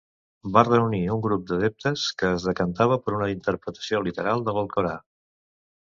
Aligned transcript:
Va 0.53 0.61
reunir 0.67 1.01
un 1.15 1.21
grup 1.25 1.43
d'adeptes 1.51 2.07
que 2.23 2.33
es 2.39 2.47
decantava 2.53 2.99
per 3.05 3.17
una 3.21 3.31
interpretació 3.37 4.05
literal 4.11 4.47
de 4.49 4.59
l'Alcorà. 4.61 5.01